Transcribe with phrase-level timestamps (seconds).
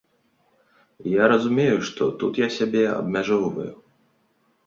[1.09, 3.69] І я разумею, што тут я сябе абмяжоўваю.